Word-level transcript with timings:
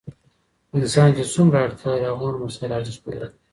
انسان 0.77 1.09
چي 1.17 1.23
څومره 1.33 1.57
اړتیا 1.65 1.89
لري 1.91 2.05
هماغومره 2.09 2.43
مسایل 2.45 2.71
ارزښت 2.75 2.99
پیدا 3.05 3.25
کوي. 3.29 3.39